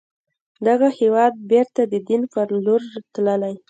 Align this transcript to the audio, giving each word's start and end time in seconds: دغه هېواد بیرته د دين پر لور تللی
دغه 0.67 0.87
هېواد 0.99 1.33
بیرته 1.51 1.81
د 1.91 1.93
دين 2.07 2.21
پر 2.33 2.47
لور 2.65 2.81
تللی 3.13 3.55